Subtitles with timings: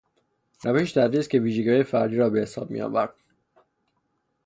[0.63, 3.13] روش تدریس که ویژگیهای فردی را به حساب میآورد